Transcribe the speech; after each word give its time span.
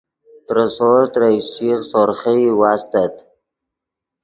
ترے 0.45 0.65
سور 0.75 1.01
ترے 1.13 1.27
اشچیغ 1.37 1.79
سورخئی 1.91 2.45
واستت 2.59 3.13